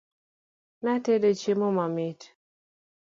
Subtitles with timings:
[0.83, 2.19] Notedo chiemo mamit